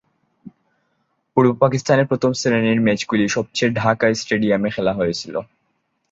[1.37, 5.35] পূর্ব পাকিস্তানে প্রথম-শ্রেণীর ম্যাচগুলি সবচেয়ে ঢাকা স্টেডিয়ামে খেলা হয়েছিল।